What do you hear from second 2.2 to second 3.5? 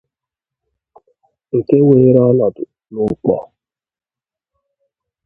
ọnọdụ n'Ukpor